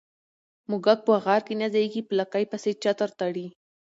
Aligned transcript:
ـ 0.35 0.69
موږک 0.69 0.99
په 1.07 1.13
غار 1.23 1.41
کې 1.47 1.53
نه 1.61 1.67
ځايږي، 1.73 2.01
په 2.05 2.13
لکۍ 2.19 2.43
پسې 2.51 2.71
چتر 2.83 3.09
تړي. 3.19 3.47